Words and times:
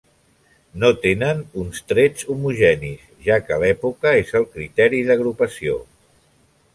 No 0.83 0.87
tenen 1.01 1.43
uns 1.63 1.83
trets 1.91 2.25
homogenis, 2.35 3.05
ja 3.27 3.37
que 3.49 3.59
l'època 3.65 4.15
és 4.23 4.33
el 4.41 4.49
criteri 4.57 5.03
d'agrupació. 5.11 5.77